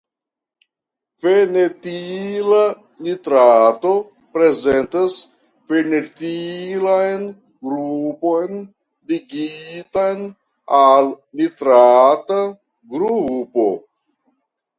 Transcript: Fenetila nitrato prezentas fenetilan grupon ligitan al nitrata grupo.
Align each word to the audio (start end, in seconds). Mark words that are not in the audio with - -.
Fenetila 1.23 2.61
nitrato 3.07 3.91
prezentas 4.37 5.17
fenetilan 5.73 7.27
grupon 7.69 8.57
ligitan 9.13 10.27
al 10.83 11.13
nitrata 11.41 12.41
grupo. 12.95 13.73